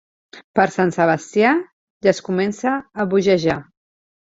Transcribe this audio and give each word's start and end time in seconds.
Per 0.59 0.65
Sant 0.75 0.93
Sebastià 0.95 1.53
ja 2.09 2.13
es 2.15 2.25
comença 2.31 2.77
a 3.07 3.11
bogejar. 3.17 3.65